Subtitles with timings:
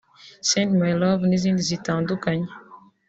[0.49, 2.49] “Send My Love” n’izindi zitandukanye